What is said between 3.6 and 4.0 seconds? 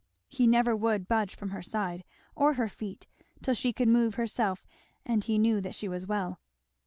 could